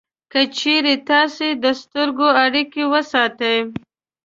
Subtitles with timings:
[0.31, 3.57] که چېرې تاسې د سترګو اړیکه وساتئ